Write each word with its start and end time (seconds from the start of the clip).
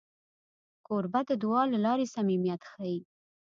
کوربه 0.87 1.21
د 1.29 1.31
دعا 1.43 1.63
له 1.73 1.79
لارې 1.85 2.05
صمیمیت 2.15 2.61
ښيي. 2.71 2.97